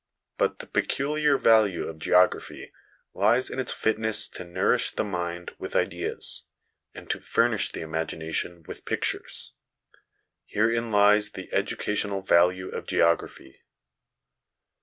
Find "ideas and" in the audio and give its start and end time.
5.75-7.07